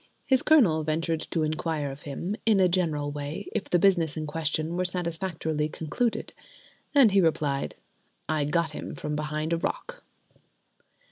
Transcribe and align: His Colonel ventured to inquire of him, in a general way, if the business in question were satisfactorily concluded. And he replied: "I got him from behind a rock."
His 0.25 0.41
Colonel 0.41 0.83
ventured 0.83 1.19
to 1.29 1.43
inquire 1.43 1.91
of 1.91 2.01
him, 2.09 2.35
in 2.43 2.59
a 2.59 2.67
general 2.67 3.11
way, 3.11 3.45
if 3.51 3.65
the 3.69 3.77
business 3.77 4.17
in 4.17 4.25
question 4.25 4.75
were 4.75 4.83
satisfactorily 4.83 5.69
concluded. 5.69 6.33
And 6.95 7.11
he 7.11 7.21
replied: 7.21 7.75
"I 8.27 8.45
got 8.45 8.71
him 8.71 8.95
from 8.95 9.15
behind 9.15 9.53
a 9.53 9.57
rock." 9.57 10.03